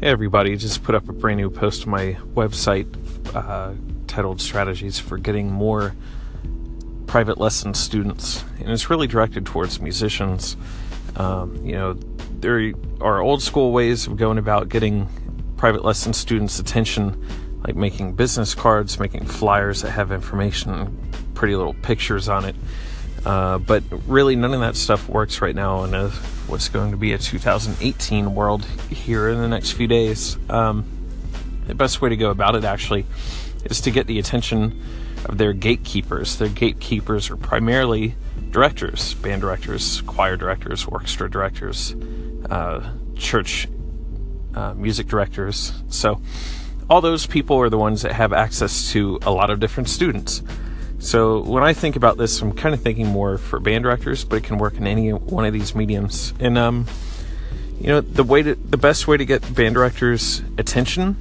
Hey 0.00 0.06
everybody, 0.08 0.56
just 0.56 0.82
put 0.82 0.94
up 0.94 1.10
a 1.10 1.12
brand 1.12 1.36
new 1.36 1.50
post 1.50 1.84
on 1.84 1.90
my 1.90 2.16
website 2.32 2.86
uh, 3.36 3.74
titled 4.06 4.40
Strategies 4.40 4.98
for 4.98 5.18
Getting 5.18 5.50
More 5.50 5.94
Private 7.06 7.36
Lesson 7.36 7.74
Students. 7.74 8.42
And 8.60 8.70
it's 8.70 8.88
really 8.88 9.06
directed 9.06 9.44
towards 9.44 9.78
musicians. 9.78 10.56
Um, 11.16 11.54
you 11.62 11.72
know, 11.72 11.98
there 12.40 12.72
are 13.02 13.20
old 13.20 13.42
school 13.42 13.72
ways 13.72 14.06
of 14.06 14.16
going 14.16 14.38
about 14.38 14.70
getting 14.70 15.06
private 15.58 15.84
lesson 15.84 16.14
students' 16.14 16.58
attention, 16.58 17.22
like 17.66 17.76
making 17.76 18.14
business 18.14 18.54
cards, 18.54 18.98
making 18.98 19.26
flyers 19.26 19.82
that 19.82 19.90
have 19.90 20.12
information, 20.12 20.98
pretty 21.34 21.54
little 21.54 21.74
pictures 21.74 22.26
on 22.26 22.46
it. 22.46 22.56
Uh, 23.24 23.58
but 23.58 23.82
really, 24.06 24.36
none 24.36 24.54
of 24.54 24.60
that 24.60 24.76
stuff 24.76 25.08
works 25.08 25.42
right 25.42 25.54
now 25.54 25.84
in 25.84 25.94
a, 25.94 26.08
what's 26.46 26.68
going 26.68 26.90
to 26.90 26.96
be 26.96 27.12
a 27.12 27.18
2018 27.18 28.34
world 28.34 28.64
here 28.88 29.28
in 29.28 29.38
the 29.38 29.48
next 29.48 29.72
few 29.72 29.86
days. 29.86 30.38
Um, 30.48 30.84
the 31.66 31.74
best 31.74 32.00
way 32.00 32.08
to 32.08 32.16
go 32.16 32.30
about 32.30 32.56
it, 32.56 32.64
actually, 32.64 33.06
is 33.64 33.80
to 33.82 33.90
get 33.90 34.06
the 34.06 34.18
attention 34.18 34.82
of 35.26 35.38
their 35.38 35.52
gatekeepers. 35.52 36.38
Their 36.38 36.48
gatekeepers 36.48 37.30
are 37.30 37.36
primarily 37.36 38.14
directors, 38.50 39.14
band 39.14 39.42
directors, 39.42 40.00
choir 40.02 40.36
directors, 40.36 40.84
orchestra 40.86 41.30
directors, 41.30 41.94
uh, 42.48 42.90
church 43.16 43.68
uh, 44.54 44.74
music 44.74 45.06
directors. 45.06 45.72
So, 45.88 46.20
all 46.88 47.00
those 47.00 47.26
people 47.26 47.56
are 47.58 47.68
the 47.68 47.78
ones 47.78 48.02
that 48.02 48.12
have 48.12 48.32
access 48.32 48.90
to 48.92 49.20
a 49.22 49.30
lot 49.30 49.50
of 49.50 49.60
different 49.60 49.88
students. 49.88 50.42
So 51.00 51.40
when 51.40 51.62
I 51.62 51.72
think 51.72 51.96
about 51.96 52.18
this, 52.18 52.40
I'm 52.42 52.52
kind 52.52 52.74
of 52.74 52.82
thinking 52.82 53.06
more 53.06 53.38
for 53.38 53.58
band 53.58 53.84
directors, 53.84 54.22
but 54.22 54.36
it 54.36 54.44
can 54.44 54.58
work 54.58 54.76
in 54.76 54.86
any 54.86 55.12
one 55.12 55.46
of 55.46 55.52
these 55.54 55.74
mediums. 55.74 56.34
And 56.38 56.58
um, 56.58 56.86
you 57.80 57.86
know, 57.86 58.02
the 58.02 58.22
way 58.22 58.42
to 58.42 58.54
the 58.54 58.76
best 58.76 59.08
way 59.08 59.16
to 59.16 59.24
get 59.24 59.54
band 59.54 59.74
directors' 59.74 60.42
attention 60.58 61.16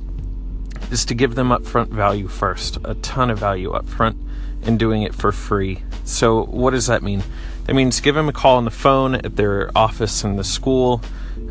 is 0.92 1.06
to 1.06 1.16
give 1.16 1.36
them 1.36 1.50
upfront 1.50 1.88
value 1.88 2.28
first, 2.28 2.78
a 2.84 2.96
ton 2.96 3.30
of 3.30 3.40
value 3.40 3.72
upfront, 3.72 4.18
and 4.64 4.78
doing 4.78 5.04
it 5.04 5.16
for 5.16 5.32
free. 5.32 5.82
So 6.04 6.44
what 6.44 6.72
does 6.72 6.88
that 6.88 7.02
mean? 7.02 7.24
That 7.64 7.74
means 7.74 8.02
give 8.02 8.16
them 8.16 8.28
a 8.28 8.34
call 8.34 8.58
on 8.58 8.66
the 8.66 8.72
phone 8.72 9.16
at 9.16 9.38
their 9.38 9.72
office 9.78 10.26
in 10.26 10.36
the 10.36 10.44
school. 10.44 11.02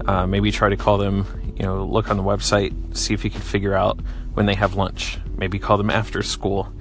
Uh, 0.04 0.26
maybe 0.26 0.52
try 0.52 0.68
to 0.68 0.76
call 0.76 0.98
them. 0.98 1.24
You 1.56 1.64
know, 1.64 1.86
look 1.86 2.10
on 2.10 2.18
the 2.18 2.22
website, 2.22 2.94
see 2.94 3.14
if 3.14 3.24
you 3.24 3.30
can 3.30 3.40
figure 3.40 3.74
out 3.74 3.98
when 4.34 4.44
they 4.44 4.54
have 4.54 4.74
lunch. 4.74 5.18
Maybe 5.36 5.58
call 5.58 5.78
them 5.78 5.90
after 5.90 6.22
school. 6.22 6.72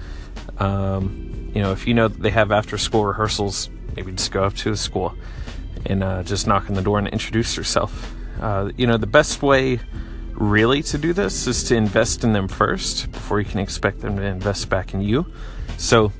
Um, 0.57 1.36
you 1.53 1.61
know, 1.61 1.71
if 1.71 1.87
you 1.87 1.93
know 1.93 2.07
they 2.07 2.29
have 2.29 2.51
after 2.51 2.77
school 2.77 3.05
rehearsals, 3.05 3.69
maybe 3.95 4.11
just 4.11 4.31
go 4.31 4.43
up 4.43 4.55
to 4.55 4.71
the 4.71 4.77
school 4.77 5.15
and 5.85 6.03
uh, 6.03 6.23
just 6.23 6.47
knock 6.47 6.69
on 6.69 6.75
the 6.75 6.81
door 6.81 6.99
and 6.99 7.07
introduce 7.07 7.57
yourself. 7.57 8.13
Uh, 8.41 8.71
you 8.77 8.85
know, 8.85 8.97
the 8.97 9.07
best 9.07 9.41
way 9.41 9.79
really 10.33 10.83
to 10.83 10.97
do 10.97 11.13
this 11.13 11.47
is 11.47 11.63
to 11.63 11.75
invest 11.75 12.23
in 12.23 12.33
them 12.33 12.47
first 12.47 13.11
before 13.11 13.39
you 13.39 13.45
can 13.45 13.59
expect 13.59 14.01
them 14.01 14.17
to 14.17 14.23
invest 14.23 14.69
back 14.69 14.93
in 14.93 15.01
you. 15.01 15.25
So, 15.77 16.11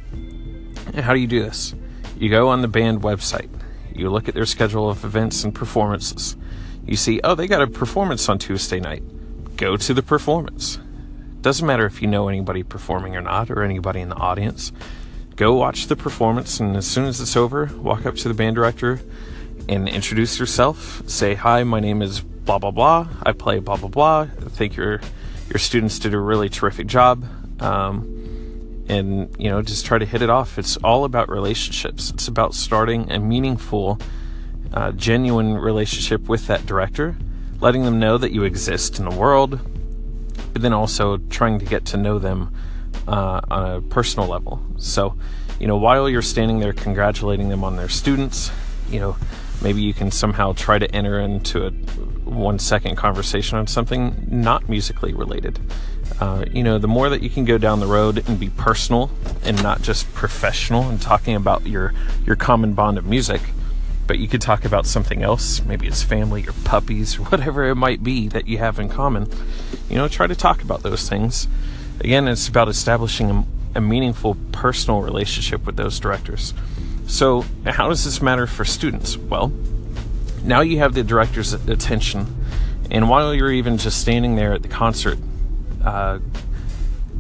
how 0.95 1.13
do 1.13 1.19
you 1.19 1.27
do 1.27 1.41
this? 1.41 1.75
You 2.17 2.29
go 2.29 2.49
on 2.49 2.61
the 2.61 2.67
band 2.67 3.01
website, 3.01 3.49
you 3.93 4.09
look 4.09 4.27
at 4.27 4.33
their 4.33 4.45
schedule 4.45 4.89
of 4.89 5.03
events 5.03 5.43
and 5.43 5.53
performances. 5.53 6.35
You 6.85 6.95
see, 6.95 7.19
oh, 7.23 7.35
they 7.35 7.47
got 7.47 7.61
a 7.61 7.67
performance 7.67 8.29
on 8.29 8.39
Tuesday 8.39 8.79
night. 8.79 9.03
Go 9.57 9.77
to 9.77 9.93
the 9.93 10.01
performance. 10.01 10.79
Doesn't 11.41 11.65
matter 11.65 11.85
if 11.85 12.01
you 12.01 12.07
know 12.07 12.27
anybody 12.27 12.63
performing 12.63 13.15
or 13.15 13.21
not, 13.21 13.51
or 13.51 13.61
anybody 13.61 14.01
in 14.01 14.09
the 14.09 14.15
audience 14.15 14.71
go 15.37 15.53
watch 15.53 15.87
the 15.87 15.95
performance, 15.95 16.59
and 16.59 16.75
as 16.75 16.85
soon 16.85 17.05
as 17.05 17.21
it's 17.21 17.37
over, 17.37 17.69
walk 17.77 18.05
up 18.05 18.15
to 18.15 18.27
the 18.27 18.33
band 18.33 18.55
director 18.55 18.99
and 19.69 19.87
introduce 19.87 20.39
yourself. 20.39 21.01
Say, 21.07 21.35
"Hi, 21.35 21.63
my 21.63 21.79
name 21.79 22.01
is 22.01 22.19
blah 22.19 22.57
blah 22.57 22.71
blah. 22.71 23.07
I 23.23 23.31
play 23.31 23.59
blah 23.59 23.77
blah 23.77 23.89
blah. 23.89 24.21
I 24.21 24.49
think 24.49 24.75
your 24.75 24.99
your 25.49 25.59
students 25.59 25.99
did 25.99 26.13
a 26.13 26.19
really 26.19 26.49
terrific 26.49 26.87
job." 26.87 27.23
Um, 27.61 28.15
and 28.89 29.33
you 29.37 29.49
know, 29.49 29.61
just 29.61 29.85
try 29.85 29.97
to 29.97 30.05
hit 30.05 30.21
it 30.21 30.29
off. 30.29 30.57
It's 30.57 30.75
all 30.77 31.05
about 31.05 31.29
relationships. 31.29 32.09
It's 32.09 32.27
about 32.27 32.53
starting 32.53 33.11
a 33.11 33.19
meaningful, 33.19 33.99
uh, 34.73 34.91
genuine 34.93 35.53
relationship 35.53 36.27
with 36.27 36.47
that 36.47 36.65
director, 36.65 37.15
letting 37.61 37.83
them 37.83 37.99
know 37.99 38.17
that 38.17 38.31
you 38.31 38.43
exist 38.43 38.97
in 38.97 39.05
the 39.07 39.15
world, 39.15 39.59
but 40.53 40.61
then 40.61 40.73
also 40.73 41.17
trying 41.29 41.59
to 41.59 41.65
get 41.65 41.85
to 41.85 41.97
know 41.97 42.17
them 42.17 42.51
uh, 43.07 43.41
on 43.49 43.71
a 43.71 43.81
personal 43.81 44.27
level. 44.27 44.61
So, 44.77 45.15
you 45.59 45.67
know, 45.67 45.77
while 45.77 46.09
you're 46.09 46.21
standing 46.21 46.59
there 46.59 46.73
congratulating 46.73 47.49
them 47.49 47.63
on 47.63 47.75
their 47.75 47.89
students, 47.89 48.51
you 48.89 48.99
know, 48.99 49.17
maybe 49.61 49.81
you 49.81 49.93
can 49.93 50.11
somehow 50.11 50.53
try 50.53 50.77
to 50.77 50.89
enter 50.93 51.19
into 51.19 51.65
a 51.65 51.71
one 52.29 52.59
second 52.59 52.95
conversation 52.95 53.57
on 53.57 53.67
something 53.67 54.27
not 54.29 54.69
musically 54.69 55.13
related. 55.13 55.59
Uh, 56.19 56.45
you 56.51 56.63
know, 56.63 56.77
the 56.77 56.87
more 56.87 57.09
that 57.09 57.21
you 57.21 57.29
can 57.29 57.45
go 57.45 57.57
down 57.57 57.79
the 57.79 57.87
road 57.87 58.27
and 58.27 58.39
be 58.39 58.49
personal 58.49 59.09
and 59.43 59.61
not 59.61 59.81
just 59.81 60.11
professional 60.13 60.89
and 60.89 61.01
talking 61.01 61.35
about 61.35 61.65
your 61.65 61.93
your 62.25 62.35
common 62.35 62.73
bond 62.73 62.97
of 62.97 63.05
music, 63.05 63.41
but 64.07 64.17
you 64.19 64.27
could 64.27 64.41
talk 64.41 64.65
about 64.65 64.85
something 64.85 65.21
else. 65.21 65.63
Maybe 65.63 65.87
it's 65.87 66.03
family 66.03 66.47
or 66.47 66.53
puppies 66.63 67.19
or 67.19 67.23
whatever 67.25 67.65
it 67.65 67.75
might 67.75 68.03
be 68.03 68.27
that 68.29 68.47
you 68.47 68.57
have 68.57 68.79
in 68.79 68.89
common. 68.89 69.29
You 69.89 69.97
know, 69.97 70.07
try 70.07 70.27
to 70.27 70.35
talk 70.35 70.61
about 70.61 70.83
those 70.83 71.07
things 71.07 71.47
Again, 71.99 72.27
it's 72.27 72.47
about 72.47 72.69
establishing 72.69 73.31
a, 73.31 73.45
a 73.75 73.81
meaningful 73.81 74.35
personal 74.51 75.01
relationship 75.01 75.65
with 75.65 75.75
those 75.75 75.99
directors. 75.99 76.53
So, 77.07 77.45
how 77.65 77.89
does 77.89 78.03
this 78.05 78.21
matter 78.21 78.47
for 78.47 78.65
students? 78.65 79.17
Well, 79.17 79.51
now 80.43 80.61
you 80.61 80.79
have 80.79 80.93
the 80.93 81.03
director's 81.03 81.53
attention, 81.53 82.27
and 82.91 83.09
while 83.09 83.33
you're 83.33 83.51
even 83.51 83.77
just 83.77 83.99
standing 83.99 84.35
there 84.35 84.53
at 84.53 84.61
the 84.61 84.67
concert, 84.67 85.17
uh, 85.83 86.19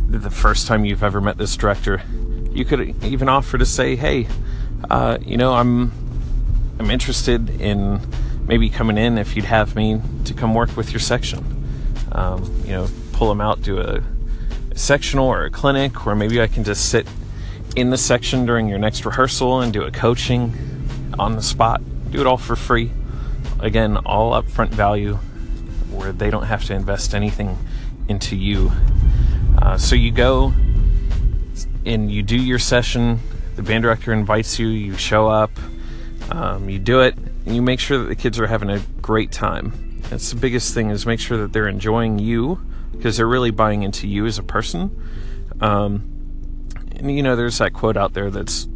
the 0.07 0.29
first 0.29 0.67
time 0.67 0.85
you've 0.85 1.03
ever 1.03 1.21
met 1.21 1.37
this 1.37 1.55
director, 1.55 2.01
you 2.51 2.65
could 2.65 3.03
even 3.03 3.29
offer 3.29 3.57
to 3.57 3.65
say, 3.65 3.95
"Hey, 3.95 4.27
uh, 4.89 5.17
you 5.21 5.37
know, 5.37 5.53
I'm 5.53 5.91
I'm 6.79 6.91
interested 6.91 7.61
in 7.61 7.99
maybe 8.47 8.69
coming 8.69 8.97
in 8.97 9.17
if 9.17 9.35
you'd 9.35 9.45
have 9.45 9.75
me 9.75 10.01
to 10.25 10.33
come 10.33 10.53
work 10.53 10.75
with 10.77 10.91
your 10.91 10.99
section. 10.99 11.43
Um, 12.11 12.63
you 12.65 12.71
know, 12.71 12.87
pull 13.11 13.29
them 13.29 13.41
out, 13.41 13.61
do 13.61 13.79
a 13.79 14.01
sectional 14.77 15.27
or 15.27 15.45
a 15.45 15.49
clinic, 15.49 16.05
or 16.05 16.15
maybe 16.15 16.41
I 16.41 16.47
can 16.47 16.63
just 16.63 16.89
sit 16.89 17.07
in 17.75 17.89
the 17.89 17.97
section 17.97 18.45
during 18.45 18.67
your 18.67 18.79
next 18.79 19.05
rehearsal 19.05 19.61
and 19.61 19.73
do 19.73 19.83
a 19.83 19.91
coaching 19.91 20.53
on 21.19 21.35
the 21.35 21.41
spot. 21.41 21.81
Do 22.11 22.21
it 22.21 22.27
all 22.27 22.37
for 22.37 22.55
free. 22.55 22.91
Again, 23.59 23.97
all 23.97 24.31
upfront 24.31 24.69
value 24.69 25.15
where 25.91 26.11
they 26.11 26.29
don't 26.29 26.43
have 26.43 26.63
to 26.65 26.73
invest 26.73 27.13
anything 27.13 27.57
into 28.07 28.35
you. 28.35 28.71
Uh, 29.57 29.77
so 29.77 29.95
you 29.95 30.11
go 30.11 30.53
and 31.85 32.11
you 32.11 32.21
do 32.21 32.37
your 32.37 32.59
session. 32.59 33.19
The 33.55 33.63
band 33.63 33.83
director 33.83 34.13
invites 34.13 34.59
you. 34.59 34.67
You 34.67 34.95
show 34.95 35.27
up. 35.27 35.51
Um, 36.29 36.69
you 36.69 36.77
do 36.77 37.01
it, 37.01 37.17
and 37.45 37.55
you 37.55 37.61
make 37.61 37.79
sure 37.79 37.97
that 37.97 38.05
the 38.05 38.15
kids 38.15 38.39
are 38.39 38.47
having 38.47 38.69
a 38.69 38.79
great 39.01 39.31
time. 39.31 39.86
That's 40.09 40.31
the 40.31 40.37
biggest 40.37 40.73
thing 40.73 40.89
is 40.89 41.05
make 41.05 41.19
sure 41.19 41.37
that 41.39 41.53
they're 41.53 41.67
enjoying 41.67 42.19
you 42.19 42.61
because 42.91 43.17
they're 43.17 43.27
really 43.27 43.51
buying 43.51 43.83
into 43.83 44.07
you 44.07 44.25
as 44.25 44.37
a 44.39 44.43
person. 44.43 44.95
Um, 45.61 46.69
and 46.95 47.15
you 47.15 47.23
know, 47.23 47.35
there's 47.35 47.57
that 47.59 47.73
quote 47.73 47.97
out 47.97 48.13
there 48.13 48.31
that's 48.31 48.67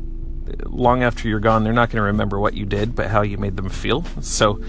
long 0.65 1.03
after 1.03 1.27
you're 1.27 1.39
gone, 1.39 1.63
they're 1.63 1.73
not 1.73 1.89
going 1.89 1.97
to 1.97 2.07
remember 2.07 2.39
what 2.39 2.53
you 2.53 2.65
did, 2.65 2.95
but 2.95 3.07
how 3.07 3.21
you 3.21 3.37
made 3.37 3.55
them 3.55 3.69
feel. 3.69 4.03
So, 4.21 4.61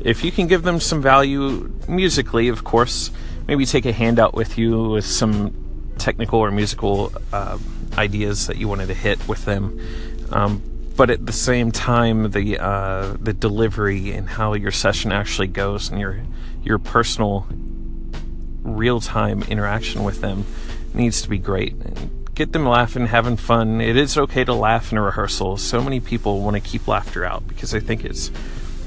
if 0.00 0.24
you 0.24 0.32
can 0.32 0.46
give 0.46 0.62
them 0.62 0.80
some 0.80 1.02
value 1.02 1.72
musically, 1.86 2.48
of 2.48 2.64
course, 2.64 3.10
maybe 3.46 3.66
take 3.66 3.84
a 3.84 3.92
handout 3.92 4.34
with 4.34 4.56
you 4.56 4.90
with 4.90 5.04
some 5.04 5.54
technical 5.98 6.38
or 6.38 6.50
musical 6.50 7.12
uh, 7.32 7.58
ideas 7.98 8.46
that 8.46 8.56
you 8.56 8.66
wanted 8.66 8.86
to 8.86 8.94
hit 8.94 9.26
with 9.28 9.44
them. 9.44 9.78
Um, 10.30 10.62
but 11.00 11.08
at 11.08 11.24
the 11.24 11.32
same 11.32 11.72
time, 11.72 12.30
the 12.32 12.58
uh, 12.58 13.16
the 13.18 13.32
delivery 13.32 14.12
and 14.12 14.28
how 14.28 14.52
your 14.52 14.70
session 14.70 15.12
actually 15.12 15.46
goes 15.46 15.88
and 15.88 15.98
your 15.98 16.20
your 16.62 16.78
personal 16.78 17.46
real 18.62 19.00
time 19.00 19.42
interaction 19.44 20.04
with 20.04 20.20
them 20.20 20.44
needs 20.92 21.22
to 21.22 21.30
be 21.30 21.38
great. 21.38 21.74
Get 22.34 22.52
them 22.52 22.66
laughing, 22.66 23.06
having 23.06 23.38
fun. 23.38 23.80
It 23.80 23.96
is 23.96 24.18
okay 24.18 24.44
to 24.44 24.52
laugh 24.52 24.92
in 24.92 24.98
a 24.98 25.00
rehearsal. 25.00 25.56
So 25.56 25.82
many 25.82 26.00
people 26.00 26.42
want 26.42 26.56
to 26.56 26.60
keep 26.60 26.86
laughter 26.86 27.24
out 27.24 27.48
because 27.48 27.74
I 27.74 27.80
think 27.80 28.04
it's 28.04 28.30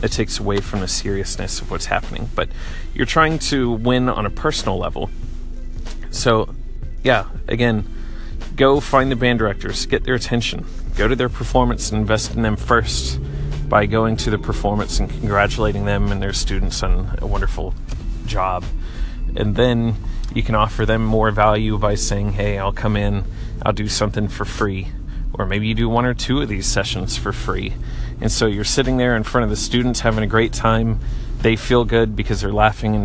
it 0.03 0.11
takes 0.11 0.37
away 0.37 0.57
from 0.57 0.81
the 0.81 0.87
seriousness 0.87 1.61
of 1.61 1.71
what's 1.71 1.87
happening. 1.87 2.29
But 2.35 2.49
you're 2.93 3.07
trying 3.07 3.39
to 3.49 3.71
win 3.71 4.07
on 4.07 4.27
a 4.27 4.29
personal 4.29 4.77
level. 4.77 5.09
So, 6.11 6.53
yeah, 7.03 7.25
again, 7.47 7.91
go 8.55 8.79
find 8.79 9.11
the 9.11 9.15
band 9.15 9.39
directors, 9.39 9.87
get 9.87 10.03
their 10.03 10.13
attention, 10.13 10.63
go 10.95 11.07
to 11.07 11.15
their 11.15 11.29
performance 11.29 11.91
and 11.91 12.01
invest 12.01 12.35
in 12.35 12.41
them 12.41 12.55
first 12.55 13.19
by 13.67 13.85
going 13.85 14.15
to 14.17 14.29
the 14.29 14.37
performance 14.37 14.99
and 14.99 15.09
congratulating 15.09 15.85
them 15.85 16.11
and 16.11 16.21
their 16.21 16.33
students 16.33 16.83
on 16.83 17.17
a 17.21 17.27
wonderful 17.27 17.73
job 18.25 18.63
and 19.35 19.55
then 19.55 19.95
you 20.33 20.43
can 20.43 20.55
offer 20.55 20.85
them 20.85 21.03
more 21.03 21.31
value 21.31 21.77
by 21.77 21.95
saying, 21.95 22.33
"Hey, 22.33 22.57
I'll 22.57 22.71
come 22.71 22.95
in, 22.95 23.23
I'll 23.63 23.73
do 23.73 23.87
something 23.87 24.27
for 24.27 24.45
free." 24.45 24.89
Or 25.33 25.45
maybe 25.45 25.67
you 25.67 25.73
do 25.73 25.89
one 25.89 26.05
or 26.05 26.13
two 26.13 26.41
of 26.41 26.49
these 26.49 26.67
sessions 26.67 27.17
for 27.17 27.31
free. 27.31 27.73
And 28.21 28.31
so 28.31 28.45
you're 28.45 28.63
sitting 28.63 28.97
there 28.97 29.15
in 29.15 29.23
front 29.23 29.43
of 29.43 29.49
the 29.49 29.55
students 29.55 30.01
having 30.01 30.23
a 30.23 30.27
great 30.27 30.53
time. 30.53 30.99
They 31.41 31.55
feel 31.55 31.85
good 31.85 32.15
because 32.15 32.41
they're 32.41 32.53
laughing 32.53 32.95
and 32.95 33.01